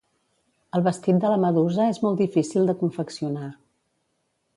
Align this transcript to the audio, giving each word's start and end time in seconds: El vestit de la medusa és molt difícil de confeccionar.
El 0.77 0.83
vestit 0.85 1.19
de 1.25 1.29
la 1.33 1.37
medusa 1.43 1.85
és 1.89 1.99
molt 2.05 2.17
difícil 2.21 2.65
de 2.71 2.75
confeccionar. 2.79 3.51